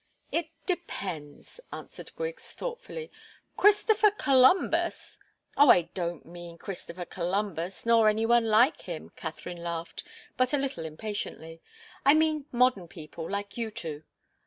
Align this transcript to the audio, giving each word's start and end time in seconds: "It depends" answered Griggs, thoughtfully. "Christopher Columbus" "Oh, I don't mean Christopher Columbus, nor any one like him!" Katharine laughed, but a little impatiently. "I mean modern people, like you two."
"It 0.31 0.49
depends" 0.65 1.59
answered 1.71 2.11
Griggs, 2.15 2.53
thoughtfully. 2.53 3.11
"Christopher 3.55 4.09
Columbus" 4.09 5.19
"Oh, 5.59 5.69
I 5.69 5.83
don't 5.93 6.25
mean 6.25 6.57
Christopher 6.57 7.05
Columbus, 7.05 7.85
nor 7.85 8.09
any 8.09 8.25
one 8.25 8.45
like 8.47 8.81
him!" 8.81 9.11
Katharine 9.15 9.61
laughed, 9.63 10.03
but 10.37 10.53
a 10.53 10.57
little 10.57 10.85
impatiently. 10.85 11.61
"I 12.03 12.15
mean 12.15 12.47
modern 12.51 12.87
people, 12.87 13.29
like 13.29 13.57
you 13.59 13.69
two." 13.69 14.03